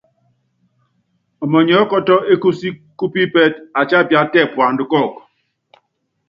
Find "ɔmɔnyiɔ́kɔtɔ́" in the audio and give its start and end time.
1.43-2.19